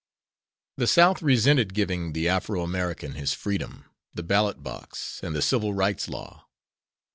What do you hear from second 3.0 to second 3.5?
his